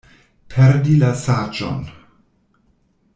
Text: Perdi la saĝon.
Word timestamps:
Perdi 0.53 0.95
la 1.03 1.11
saĝon. 1.25 1.85